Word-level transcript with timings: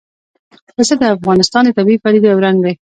پسه 0.75 0.93
د 1.01 1.03
افغانستان 1.17 1.61
د 1.65 1.69
طبیعي 1.77 2.01
پدیدو 2.03 2.27
یو 2.31 2.43
رنګ 2.45 2.57
دی. 2.65 2.73